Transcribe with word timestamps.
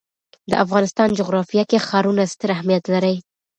د 0.49 0.51
افغانستان 0.63 1.09
جغرافیه 1.19 1.63
کې 1.69 1.85
ښارونه 1.87 2.23
ستر 2.33 2.49
اهمیت 2.55 2.83
لري. 2.93 3.15